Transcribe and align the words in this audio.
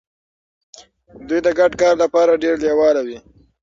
دوی 1.27 1.39
د 1.43 1.47
ګډ 1.59 1.71
کار 1.81 1.95
لپاره 2.03 2.41
ډیر 2.43 2.55
لیواله 2.63 3.01
وي. 3.07 3.17